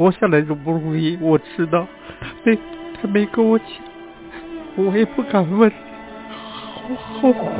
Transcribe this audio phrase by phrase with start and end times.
[0.00, 1.86] 活下来容不容易，我知道。
[2.42, 2.58] 没，
[2.94, 3.68] 他没跟我讲，
[4.76, 7.50] 我也不敢问，好好苦。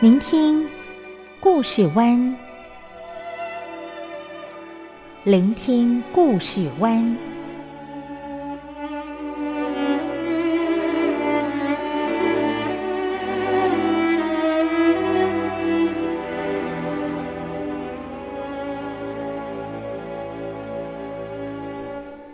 [0.00, 0.66] 聆听
[1.38, 2.34] 故事湾，
[5.24, 7.14] 聆听故事湾。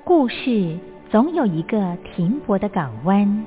[0.06, 0.78] 故事
[1.10, 3.46] 总有一个停泊的港湾。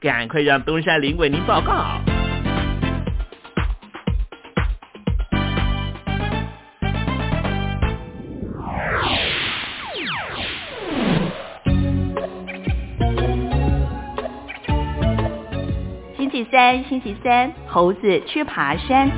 [0.00, 2.00] 赶快让东山林为您报告。
[16.16, 19.10] 星期三，星期三，猴子去爬山。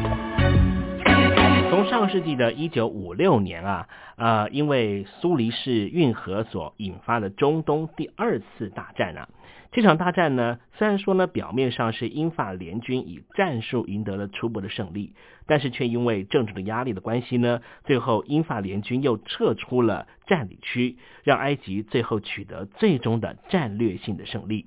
[1.71, 3.87] 从上世纪的一九五六年啊，
[4.17, 9.29] 呃，因为苏黎世运河所引发的中东第二次大战啊，
[9.73, 15.15] 这场大战呢，虽然说呢表面上是英法联军以战术赢得了初步的胜利，
[15.47, 24.67] 但是却因为政治的压力的关系呢，最后英法联军又撤出了占领区，让埃及最后取得最终的战略性的胜利。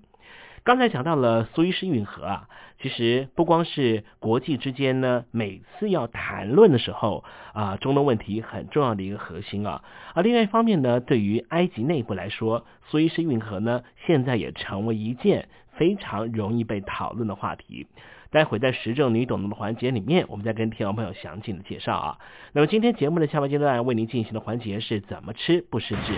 [0.64, 2.50] 刚才讲到了苏伊士运河啊，
[2.82, 7.24] 其实不光是国际之间呢，每次要谈论的时候
[7.54, 9.84] 啊，中东问题很重要的一个核心啊。
[10.14, 17.88] 而另外一方面呢，对于埃及内部来说，苏伊士运河呢，现在也成为一件非常容易被讨论的话题。
[18.32, 22.18] 待会在时政你懂的环节里面，我们再跟听众朋友详尽的介绍啊。
[22.52, 26.14] 那么今天节目的下半阶段为您进行的环节是怎么吃不失智。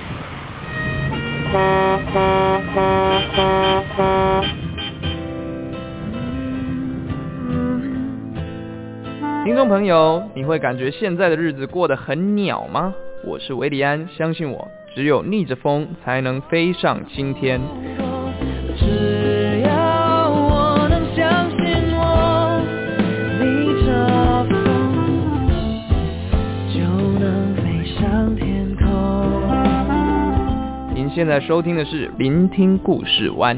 [9.48, 12.94] 听众朋友，你会感觉现在的日子过得很鸟吗？
[13.24, 17.62] 我是维里安，相信我，只有逆着风才能飞上青天。
[18.76, 21.58] 只要我能相信
[21.96, 22.62] 我，
[23.40, 23.90] 逆着
[24.50, 25.48] 风
[26.74, 26.82] 就
[27.18, 28.86] 能飞上天空。
[30.94, 33.58] 您现在收听的是《聆听故事湾》。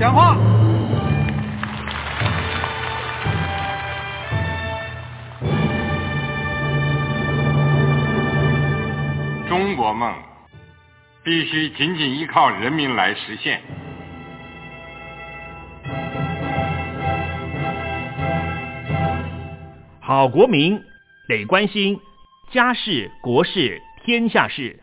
[0.00, 0.34] 讲话。
[9.46, 10.10] 中国梦
[11.22, 13.60] 必须紧紧依靠人民来实现。
[20.00, 20.80] 好国民
[21.28, 22.00] 得关心
[22.50, 24.82] 家事、国事、天下事。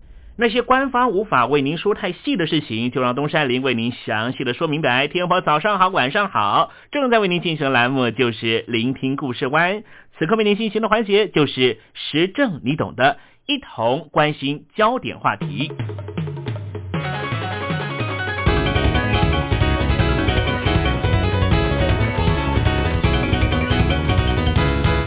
[0.41, 5.07] 那些官方无法为您说太细的事情，就让东山林为您详细的说明白。
[5.07, 9.83] 天婆早上好，晚上好，正在为您进行的栏目就是聆听故事湾。
[10.17, 15.71] 此刻为您进行的环节就是时政，你懂的，一同关心焦点话题。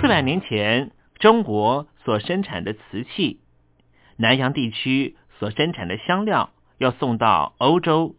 [0.00, 3.40] 四百年前，中国所生产的瓷器，
[4.16, 8.14] 南洋地区所生产的香料，要送到欧洲，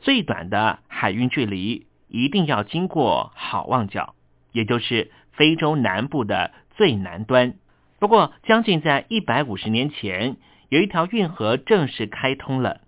[0.00, 4.14] 最短的海运距离一定要经过好望角，
[4.52, 7.54] 也就是非洲南部的最南端。
[7.98, 10.36] 不过，将近在一百五十年前，
[10.68, 12.80] 有一条运河正式开通了，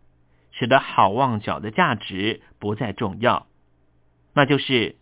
[0.53, 3.47] 使得好望角的价值不再重要，
[4.33, 4.97] 那就是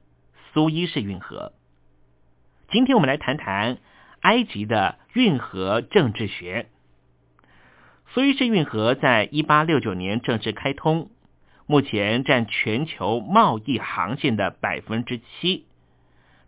[0.53, 1.53] 苏伊士运河。
[2.71, 3.79] 今天我们来谈谈
[4.21, 6.69] 埃及的运河政治学。
[8.15, 11.09] 苏伊士运河在一八六九年正式开通，
[11.65, 15.65] 目前占全球贸易航线的百分之七。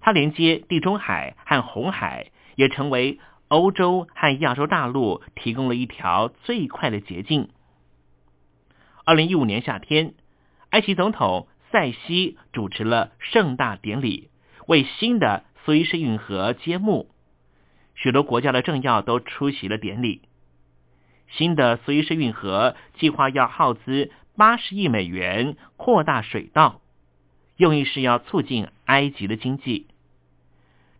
[0.02, 3.18] 它连接地中海和红海，也成为
[3.48, 7.48] 欧洲和亚洲大陆提供了一条最快的捷径。
[9.06, 10.12] 二零一五年夏天，
[10.68, 14.28] 埃及总统塞西主持了盛大典礼，
[14.66, 17.08] 为新的苏伊士运河揭幕。
[17.94, 20.20] 许多国家的政要都出席了典礼。
[21.36, 26.80] 新的苏伊士运河计划要耗资八十亿美元扩大水道，
[27.56, 29.86] 用意是要促进埃及的经济。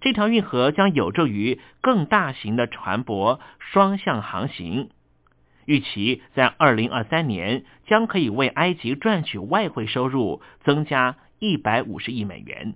[0.00, 4.90] 这条运河将有助于更大型的船舶双向航行，
[5.64, 12.74] 预期在二零二三年将可以为埃及赚取外汇收入增加一百五十亿美元。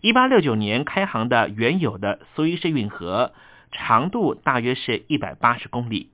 [0.00, 3.32] 一八六九年开航的原有的苏伊士运河
[3.72, 6.10] 长度大约是一百八十公里，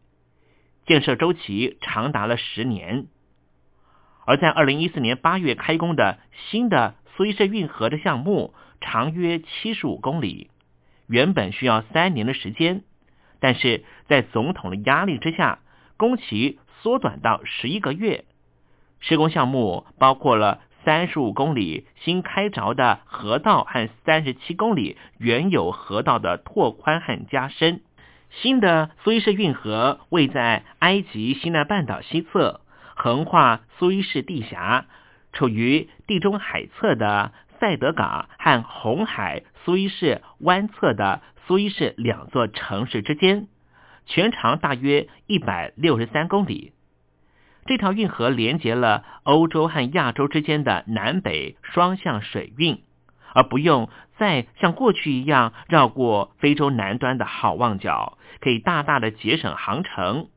[0.86, 3.06] 建设周期长达了十年，
[4.24, 6.18] 而在二零一四年八月开工的
[6.50, 8.54] 新的苏伊士运河的项目。
[8.78, 10.50] 长约七十五公里，
[11.06, 12.82] 原本需要三年的时间，
[13.40, 15.60] 但是在总统的压力之下，
[15.96, 18.26] 工期缩短到十一个月。
[19.00, 27.80] 施工项目包括了三十五公里新开凿的河道和三十七公里原有河道的拓宽和加深。
[28.30, 32.60] 新的苏伊士运河位在埃及西奈半岛西侧，
[32.94, 34.86] 横跨苏伊士地峡，
[35.32, 37.32] 处于地中海侧的。
[37.58, 43.48] 塞德港和红海苏伊士湾侧的苏伊士两座城市之间，
[44.04, 46.74] 全长大约一百六十三公里。
[47.66, 52.82] 这条运河连接了欧洲和亚洲之间的南北双向水运，
[53.34, 60.28] 而不用再像过去一样绕过非洲南端的好望角，可以大大的节省航程。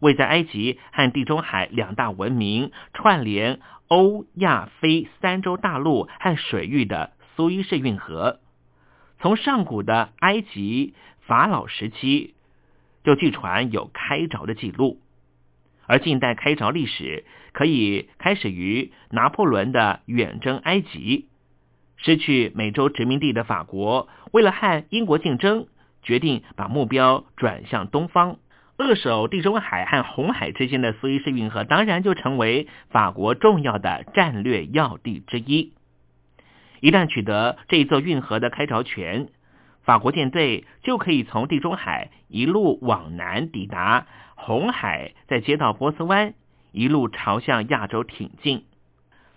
[0.00, 3.60] 位在埃及和地中海两大文明串联。
[3.88, 8.40] 欧亚非三洲大陆和水域的苏伊士运河，
[9.20, 10.94] 从上古的埃及
[11.26, 12.34] 法老时期
[13.04, 15.00] 就据传有开凿的记录，
[15.86, 21.28] 而近代开凿历史可以开始于拿破仑的远征埃及。
[21.96, 25.66] 失去美洲殖民地的法国，为了和英国竞争，
[26.02, 28.38] 决定把目标转向东方。
[28.76, 35.72] 扼守地中海和红海之间的苏伊士运河，当然就成为法国重要的战略要地之一。
[36.80, 39.28] 一旦取得这一座运河的开凿权，
[39.84, 46.34] 法国舰队就可以从地中海一路往南抵达红海，再接到波斯湾，
[46.72, 48.64] 一路朝向亚洲挺进。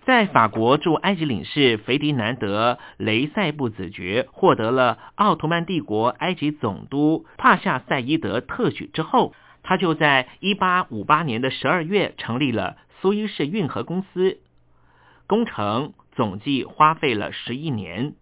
[0.06, 14.40] 在法国驻埃及领事菲迪南德·雷塞布子爵获得了奥图曼帝国埃及总督帕夏赛伊德特许之后，他就在1858年的12月成立了苏伊士运河公司。
[15.28, 18.14] 工程总计花费了11年，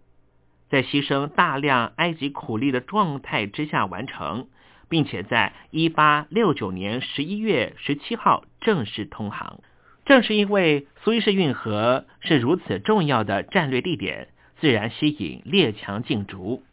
[0.70, 4.48] 在牺牲大量埃及苦力的状态之下完成，
[4.90, 9.60] 并且在1869年11月17号正式通航。
[10.06, 14.28] 正是因为苏伊士运河是如此重要的战略地点，
[14.60, 16.64] 自然吸引列强竞逐。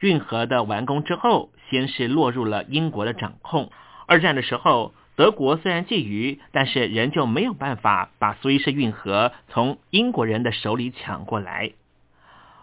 [0.00, 3.70] 运河的完工之后，先是落入了英国的掌控。
[4.06, 11.72] 二战的时候，德国虽然觊觎，但是仍旧没有办法把苏伊士运河从英国人的手里抢过来。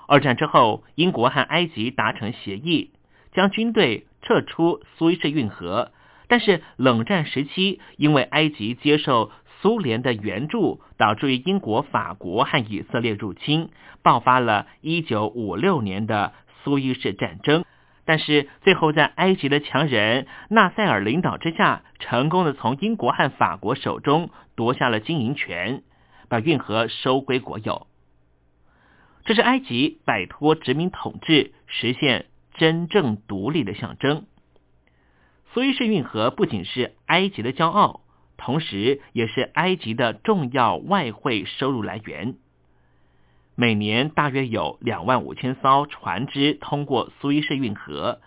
[0.08, 2.92] 二战之后，英国和埃及达成协议，
[3.34, 5.92] 将军队撤出苏伊士运河。
[6.28, 9.32] 但是冷战时期，因为埃及接受
[9.62, 13.70] 苏联的援助，导致于英国、法国和以色列入侵，
[14.02, 16.34] 爆发了1956年的
[16.64, 17.64] 苏伊士战争。
[18.06, 25.82] 但是最后在埃及的强人纳赛尔领导之下，成功的从英国和法国手中夺下了经营权，
[26.30, 27.88] 把运河收归国有。
[29.26, 34.26] 这是埃及摆脱殖民统治、实现真正独立的象征。
[35.54, 38.02] 苏伊士运河不仅是埃及的骄傲。
[38.38, 42.36] 同时，也是埃及的重要外汇收入来源。
[43.56, 48.20] 每年大约有两万五千艘船只通过苏伊士运河，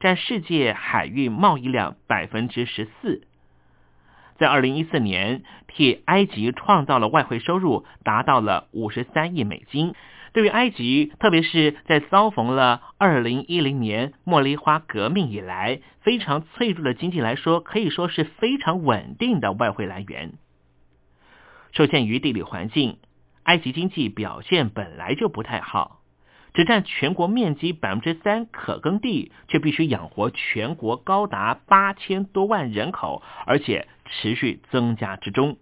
[0.00, 3.22] 占世界海运贸易量百分之十四。
[4.36, 9.94] 在二零一四年，替埃及创造了外汇收入达到了五十三亿美金。
[10.32, 20.32] 对于埃及，特别是在遭逢了二零一零年茉莉花革命以来非常脆弱的经济来说，可以说是非常稳定的外汇来源。
[21.72, 22.98] 受限于地理环境，
[23.44, 25.98] 埃及经济表现本来就不太好。
[26.54, 35.56] 只占全国面积百分之三可耕地，却必须养活全国高达八千多万人口，而且持续增加之中。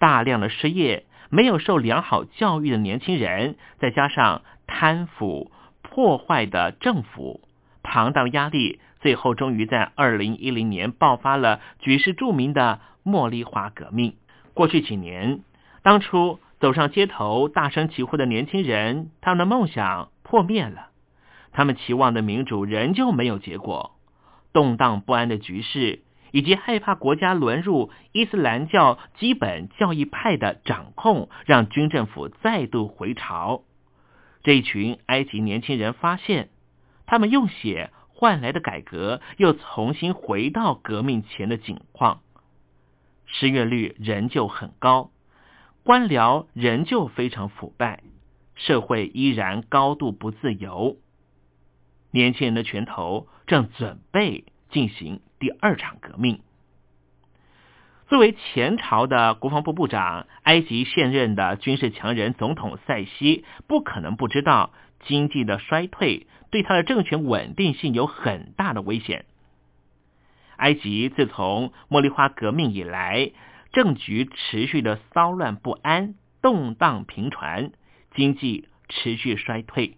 [0.00, 7.40] 大量的失业，没有受良好教育的年轻人，再加上贪腐破坏的政府，
[7.82, 14.14] 庞大的压力，最后终于在二零一零年爆发了举世著名的茉莉花革命。
[14.52, 15.40] 过去几年，
[15.82, 16.38] 当初。
[16.62, 20.90] 走上街头大声疾呼的年轻人，他们的梦想破灭了，
[21.50, 23.96] 他们期望的民主仍旧没有结果。
[24.52, 33.62] 动荡不安的局势，以及害怕国家沦入伊斯兰教基本教义派的掌控，让军政府再度回朝。
[34.42, 36.48] 这一群埃及年轻人发现，
[37.06, 42.22] 他们用血换来的改革，又重新回到革命前的景况，
[43.26, 45.10] 失业率仍旧很高。
[45.84, 48.02] 官僚仍旧非常腐败，
[48.54, 50.96] 社会依然高度不自由。
[52.10, 56.40] 年轻人的拳头正准备进行第二场革命。
[58.06, 64.72] 作为前朝的国防部部长，埃及现任的军事强人总统塞西不可能不知道
[65.04, 69.24] 经济的衰退对他的政权稳定性有很大的危险。
[70.58, 73.32] 埃及自从茉莉花革命以来。
[73.72, 77.72] 政局持续的骚乱不安、动荡频传，
[78.14, 79.96] 经济持续衰退。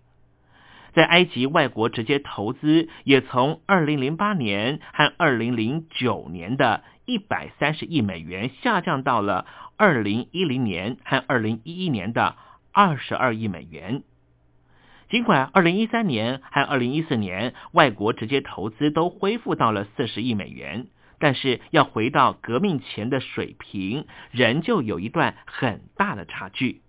[0.94, 9.46] 在埃及，外国直接投资也从二零零八年和二零零九年的一百三十亿美元下降到了
[9.76, 12.36] 二零一零年和二零一一年的
[12.72, 14.02] 二十二亿美元。
[15.10, 20.86] 尽管二零一三年和二零一四年外国直接投资都恢复到了四十亿美元。
[21.20, 26.82] 但是要回到革命前的水平，仍旧有一段很大的差距。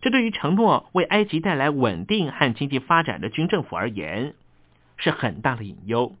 [0.00, 4.34] 这对于承诺为埃及带来稳定和经济发展的军政府而言，
[4.96, 6.16] 是很大的隐忧。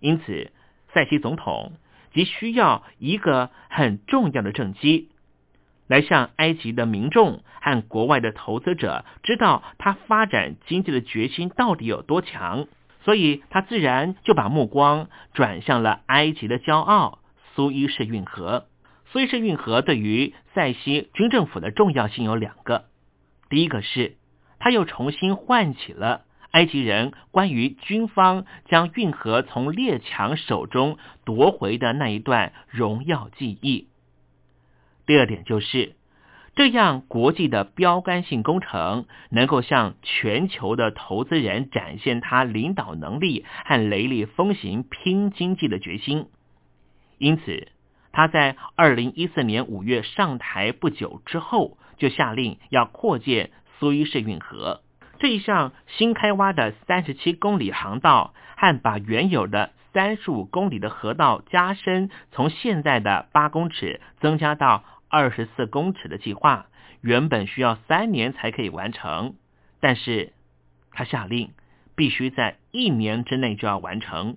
[0.00, 0.50] 因此，
[0.92, 1.72] 塞西总统
[2.12, 5.10] 急需要一个很重要的政绩，
[5.86, 12.66] 来向埃及的民众和国外的投资者知道他发展经济的决心到底有多强。
[13.04, 17.20] 所以，他自然就把目光转向了埃及的骄傲——
[17.54, 18.66] 苏伊士运河。
[19.12, 22.86] 苏伊士运河对于塞西军政府的重要性有两个：
[23.48, 24.16] 第一个是，
[24.58, 33.86] 他又重新唤起了埃及人关于军方将运河从列强手中夺回的那一段荣耀记忆；
[35.06, 35.94] 第二点就是。
[36.54, 46.28] 这样，国际的标杆性工程能够向全球的投资人展现他领导能力和雷厉风行拼经济的决心。
[47.18, 47.68] 因此，
[48.16, 54.80] 他在二零一四年五月上台不久之后，就下令要扩建苏伊士运河。
[55.18, 64.82] 这一项新开挖的三十七公里航道和把原有的三十五公里的河道加深，从现在的八公尺增加到。
[65.08, 66.66] 二十四公尺的计划
[67.00, 69.36] 原本需要三年才可以完成，
[69.78, 70.32] 但是
[70.90, 71.52] 他下令
[71.94, 74.36] 必须在一年之内就要完成，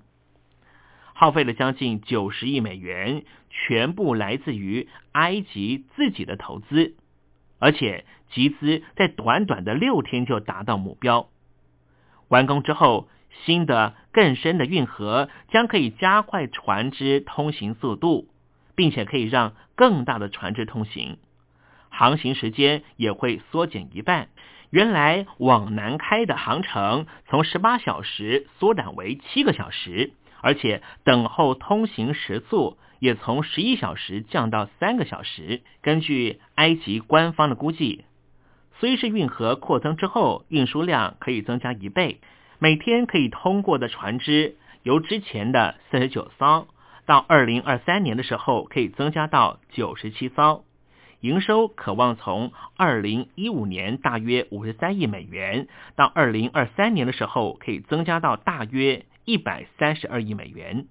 [1.15, 6.95] 耗费了将近九十亿美元，全部来自于埃及自己的投资，
[7.59, 11.29] 而且集资在短短的六天就达到目标。
[12.27, 13.07] 完工之后，
[13.45, 18.27] 新的更深的运河将可以加快船只通行速度。
[18.75, 21.17] 并且可以让更大的船只通行，
[21.89, 24.29] 航行时间也会缩减一半。
[24.69, 35.61] 原来往南开的航程从十八小时缩短为七个小时，而且等候通行时速也从十一小时降到三个小时。
[35.81, 38.05] 根据埃及官方的估计，
[38.79, 42.19] 苏伊士运河扩增之后，运输量可以增加一倍，
[42.59, 46.67] 每天可以通过的船只由之前的四十九艘。
[47.05, 50.63] 到二零二三年的时候，可以增加到九十七艘，
[51.21, 60.87] 营收渴望从二零一五年大约五十三亿美元，到二零二三年的时候可以增加到大约一百三十二亿美元。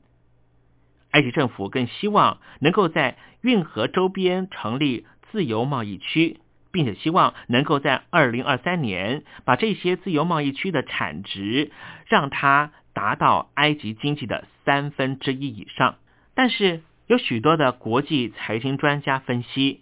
[1.11, 6.39] 埃及政府更希望能够在运河周边成立自由贸易区，
[6.71, 11.73] 并且希望能够在二零二三年把这些自由贸易区的产值
[12.07, 15.97] 让它达到埃及经济的三分之一以上。
[16.35, 19.81] 但是有许多的国际财经专家分析，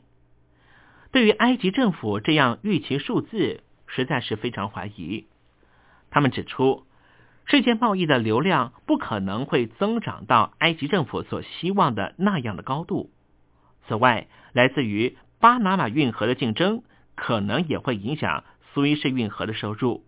[1.12, 5.26] 对于埃及政府这样预期数字，实在是非常怀疑。
[6.08, 6.85] 他们指出，
[7.46, 13.10] 世界贸易的流量不可能会增长到埃及政府所希望的那样的高度。
[13.86, 16.82] 此外，来自于巴拿马运河的竞争，
[17.14, 18.42] 可能也会影响
[18.74, 20.04] 苏伊士运河的收入。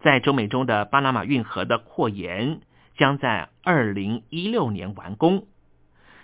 [0.00, 2.60] 在中美中的巴拿马运河的扩延
[2.96, 5.46] 将在二零一六年完工，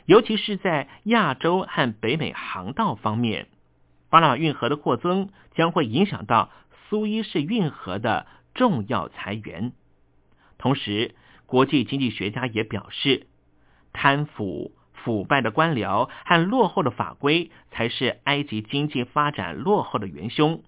[0.04, 3.48] 尤其是在亚洲和北美航道方面，
[4.10, 6.50] 巴拿马运河的扩增将会影响到
[6.88, 9.72] 苏伊士运河的重要裁员。
[10.58, 11.14] 同时，
[11.46, 13.28] 国际经济学家也表示，
[13.92, 20.64] 贪腐、腐败的官僚和落后的法规才是埃及经济发展落后的元凶。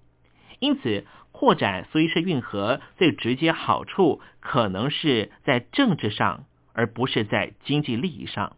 [0.60, 8.56] 因此，扩展苏伊士运河最直接好处可能是在政治上，而不是在经济利益上。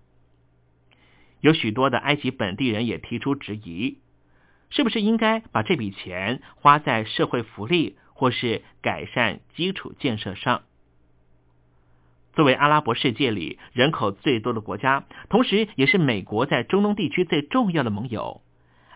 [1.40, 3.98] 有许多的埃及本地人也提出质疑：
[4.68, 10.60] 是不是应该把这笔钱花在社会福利或是改善基础建设上？
[12.34, 18.42] 作为阿拉伯世界里人口最多的国家，同时也是美国在中东地区最重要的盟友，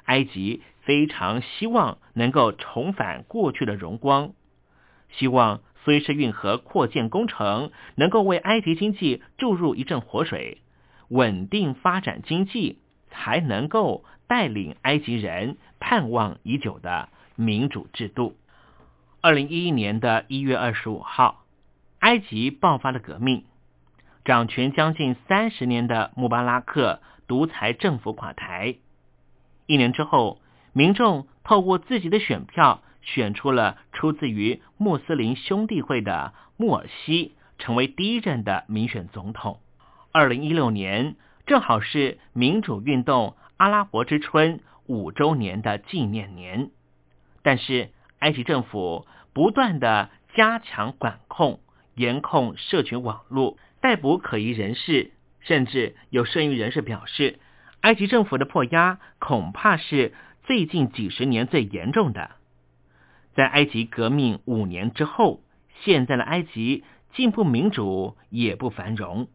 [0.04, 4.34] 埃及非常希望能够重返过去的荣光，
[5.08, 10.58] 希望苏伊士运河扩建工程能够为埃及经济注入一阵活水，
[11.08, 18.37] 稳定发展经济，才能够带领埃及人盼望已久的民主制度。
[19.24, 21.46] 二零一一年的一月二十五号。
[21.98, 23.46] 埃及爆发了革命，
[24.22, 28.74] 掌权将近三十年的穆巴拉克独裁政府垮台。
[29.64, 30.42] 一年之后，
[30.74, 39.58] 民众透过自己的选票选出了出自于穆斯林兄弟会的穆尔西，成为第一任的民选总统。
[40.12, 46.68] 二零一六年正好是民主运动阿拉伯之春五周年的纪念年，
[47.42, 47.88] 但是
[48.24, 51.60] 埃及政府不断的加强管控。
[51.94, 57.38] 严控社群网络，逮捕可疑人士，甚至有剩余人士表示，
[57.82, 62.30] 埃及政府的迫压恐怕是最近几十年最严重的。
[63.34, 65.42] 在埃及革命五年之后，
[65.82, 66.82] 现在的埃及
[67.12, 69.28] 既不民主也不繁荣。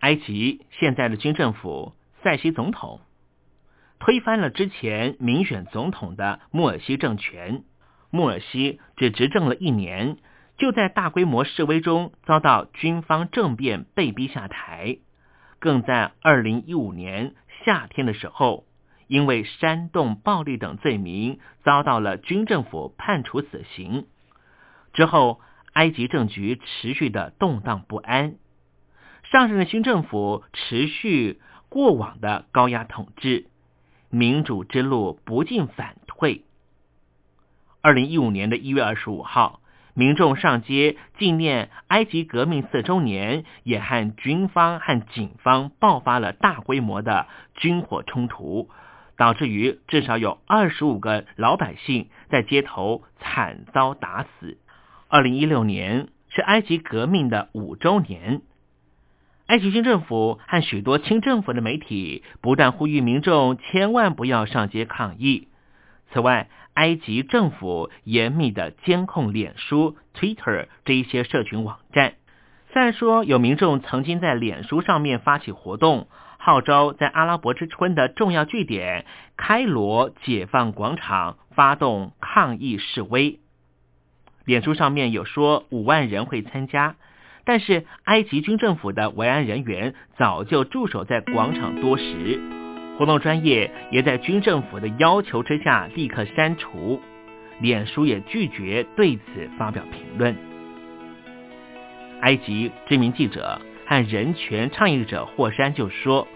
[0.00, 3.00] 埃及现在的军政府塞西总统
[4.00, 7.62] 推翻了之前民选总统的穆尔西政权，
[8.10, 10.16] 穆尔西只执政了一年。
[10.58, 14.96] 就在大规模示威中遭到军方政变，被逼下台。
[15.58, 18.64] 更在二零一五年夏天的时候，
[19.06, 24.06] 因为煽动暴力等罪名，遭到了军政府判处死刑。
[24.94, 25.42] 之后，
[25.74, 28.36] 埃及政局持续的动荡不安，
[29.24, 31.38] 上任的新政府持续
[31.68, 33.48] 过往的高压统治，
[34.08, 36.44] 民主之路不进反退。
[37.86, 39.60] 二零一五年的一月二十五号。
[39.94, 48.68] 民众上街纪念埃及革命四周年，也和军方和警方爆发了大规模的军火冲突，
[49.16, 54.58] 导致于至少有二十五个老百姓在街头惨遭打死。
[55.06, 58.42] 二零一六年是埃及革命的五周年，
[59.46, 65.46] 埃及军政府和许多亲政府的媒体不断呼吁民众千万不要上街抗议。
[66.12, 72.14] 此外，埃及政府严密的监控脸书、Twitter 这一些社群网站。
[72.70, 79.06] 虽然说有民众曾经在脸书上面发起活动，号召在阿拉伯之春的重要据点
[79.38, 83.40] 开罗解放广场发动抗议示威。
[84.44, 86.96] 脸书上面有说五万人会参加，
[87.46, 92.65] 但是埃及军政府的维安人员早就驻守在广场多时。
[92.98, 97.00] 活动专业也在军政府的要求之下立刻删除，
[97.60, 100.34] 脸书也拒绝对此发表评论。
[102.22, 106.26] 埃及知名记者和人权倡议者霍山就说：“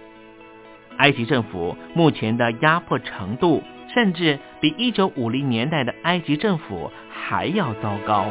[0.98, 3.62] 埃及政府目前的压迫程度，
[3.94, 8.30] 甚至比一九五零年代的埃及政府还要糟糕。”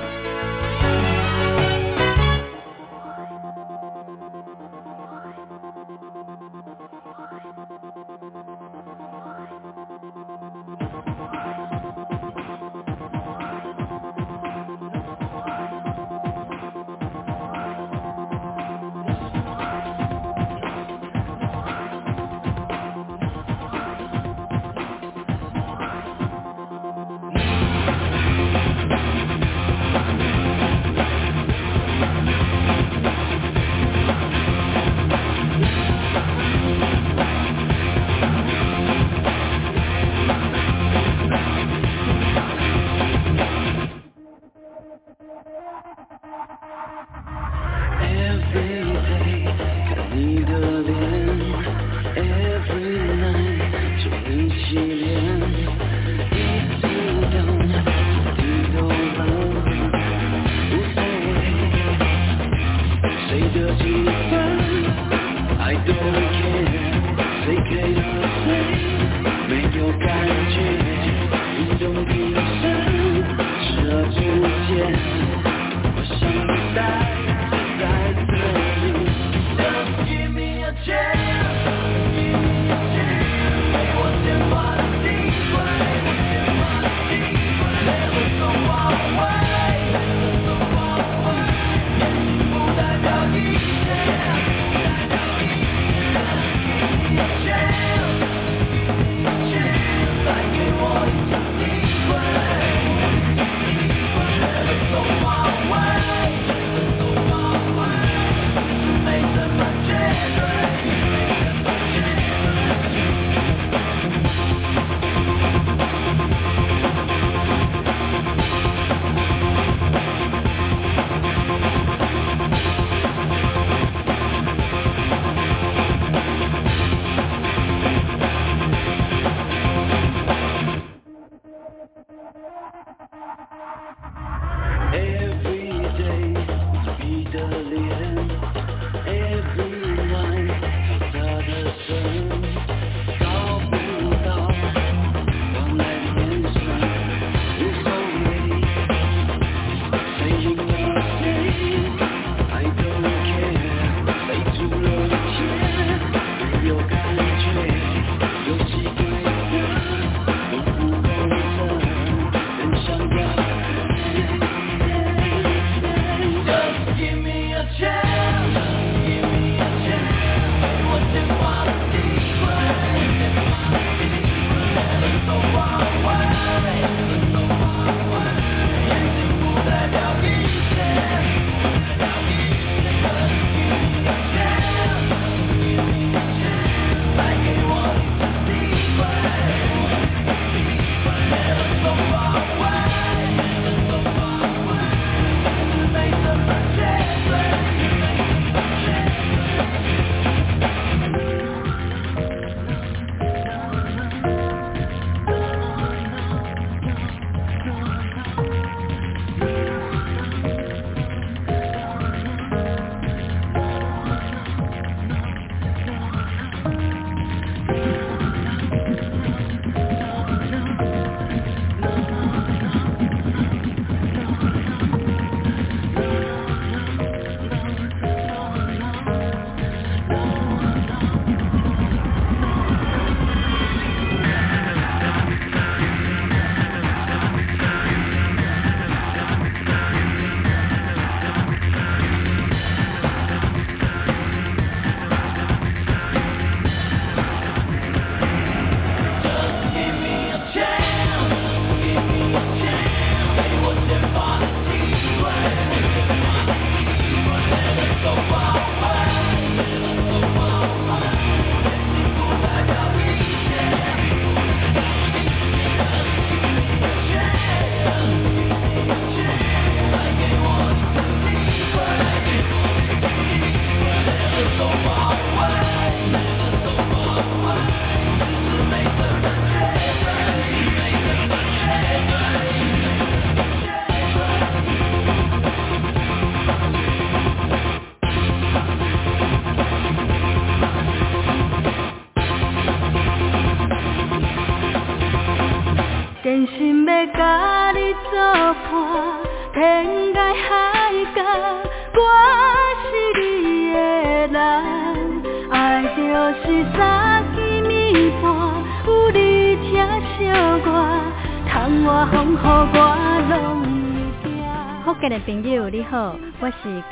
[134.93, 135.50] Every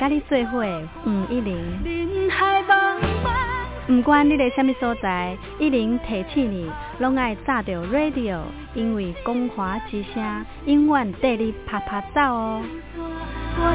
[0.00, 1.54] 甲你做伙的黄一玲。
[1.84, 3.34] 人海茫茫，
[3.86, 8.38] 不管你在什么所在，一零提醒你，拢爱炸着 radio，
[8.72, 12.62] 因为光华之声永远带你啪啪走哦。
[13.58, 13.74] 我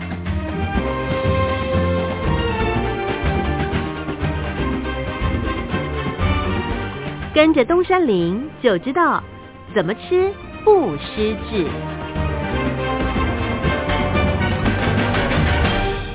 [7.33, 9.23] 跟着东山林就知道
[9.73, 10.33] 怎么吃
[10.65, 11.65] 不失智。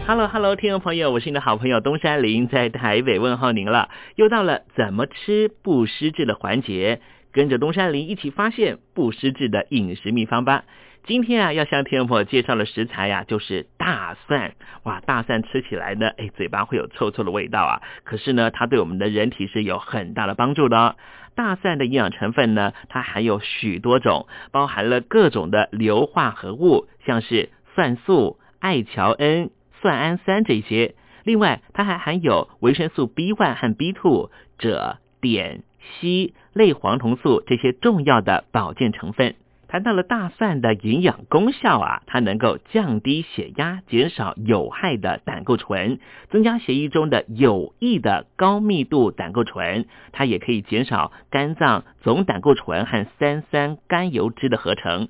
[0.07, 3.89] Hello Hello，听众朋友，我是你的好朋友东山林，在台北问候您了。
[4.17, 7.01] 又到了怎么吃不失智的环节，
[7.33, 10.64] 跟着东山林一起发现不失智的饮食秘方吧。
[11.07, 14.57] 今天啊，要向听众朋友介绍的食材呀、就是大蒜。
[14.83, 17.81] 哇，大蒜吃起来呢，哎，嘴巴会有臭臭的味道啊。
[18.03, 20.97] 可是呢，它对我们的人体是有很大的帮助的、
[21.37, 29.51] 大蒜的营养成分呢，它含有许多种，包含了各种的硫化合物，像是蒜素、艾乔恩、
[29.81, 30.97] 蒜氨酸这些。
[31.23, 35.63] 另外，它还含有维生素 B1 和 B2、锗、碘、
[36.01, 39.37] 硒、类黄酮素这些重要的保健成分。
[39.69, 45.99] 谈到了大蒜的营养功效啊，它能够降低血压，减少有害的胆固醇，
[46.31, 49.87] 增加血液中的有益的高密度胆固醇。
[50.12, 55.09] 它也可以减少肝脏总胆固醇和三酸甘油脂的合成。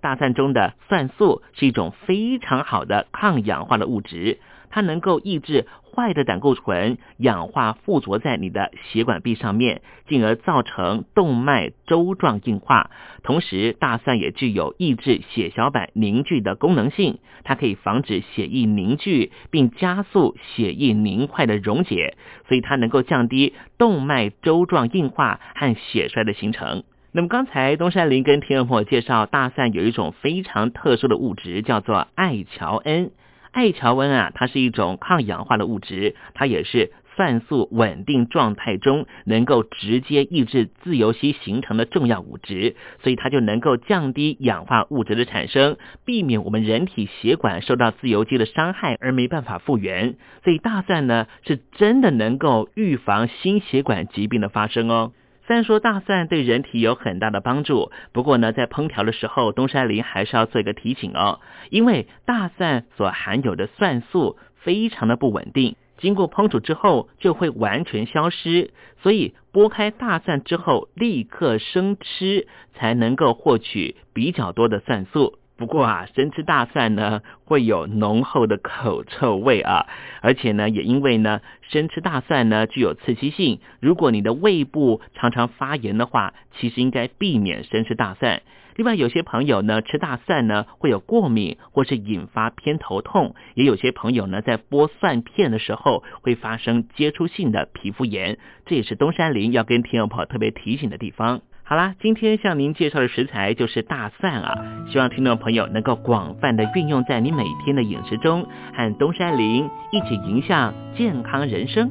[0.00, 4.38] 大蒜中的蒜素是一种非常好的抗氧化的物质，
[4.70, 12.90] 它能够抑制坏的胆固醇氧化附着在你的血管壁上面，进而造成动脉粥状硬化。
[13.22, 22.16] 同时，大蒜也具有抑制血小板凝聚的功能性，它可以防止血液凝聚，并加速血液凝块的溶解，
[22.46, 26.84] 所以它能够降低动脉粥状硬化和血栓的形成。
[27.10, 33.10] 那么刚才东山林跟田友朋友介绍，大蒜有一种非常特殊的物质，叫做艾乔恩。
[33.52, 50.14] 艾乔恩啊，它是一种抗氧化的物质，它也是泛素稳定状态中能够直接抑制自由基形成的重要物质，所以它就能够降低氧化物质的产生，避免我们人体血管受到自由基的伤害而没办法复原。
[50.44, 55.12] 所以大蒜呢，是真的能够预防心血管疾病的发生哦。
[55.48, 61.40] 虽然说大蒜对人体有很大的帮助，不过呢，在烹调的时候，东山林还是要做一个提醒哦，
[61.70, 75.38] 因为大蒜所含有的蒜素非常的不稳定，经过烹煮之后就会完全消失，所以剥开大蒜之后立刻生吃，才能够获取比较多的蒜素。
[75.58, 79.86] 不过啊，生吃大蒜呢会有浓厚的口臭味啊，
[80.22, 88.42] 而且呢，也因为呢生吃大蒜呢具有刺激性，如果你的胃部常常发炎的话，其实应该避免生吃大蒜。
[88.76, 101.40] 另外，有些朋友呢吃大蒜呢会有过敏，或是引发偏头痛；也有些朋友呢在剥蒜片的时候会发生接触性的皮肤炎，这也是东山林要跟听众朋友特别提醒的地方。
[101.68, 104.56] 好啦，今天向您介绍的食材就是大蒜啊，
[104.90, 111.90] 希望听众朋友能够广泛的运用在你每天的饮食中，和东山林一起迎向健康人生。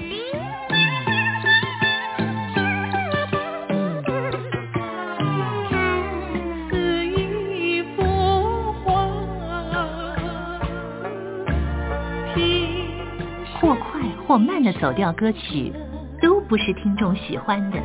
[14.31, 15.73] 或慢的走调歌曲，
[16.21, 17.77] 都不是听众喜欢的。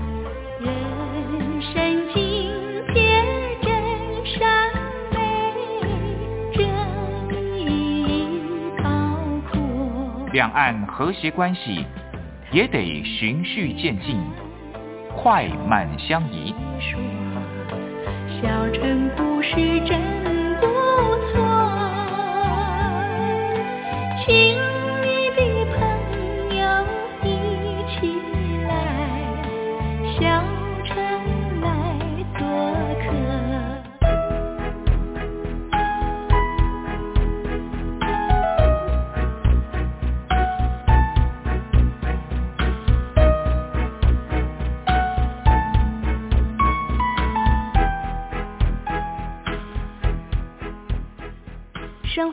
[0.60, 2.52] 人生境
[2.94, 3.20] 界
[3.60, 3.74] 真
[4.24, 4.70] 善
[5.10, 5.18] 美，
[6.54, 6.64] 正
[7.58, 8.38] 义
[8.80, 8.84] 高
[9.50, 10.30] 阔。
[10.32, 11.84] 两岸和谐关系
[12.52, 14.16] 也得循序渐进，
[15.16, 16.54] 快慢相宜。
[18.40, 20.00] 小城故事真